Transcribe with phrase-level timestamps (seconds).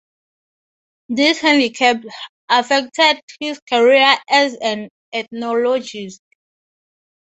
[1.09, 1.97] This handicap
[2.49, 6.21] affected his career as an ethnologist.